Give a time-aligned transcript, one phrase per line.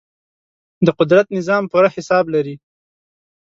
[0.85, 2.55] د قدرت نظام پوره حساب لري.